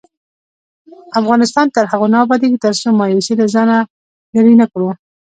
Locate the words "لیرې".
4.33-4.53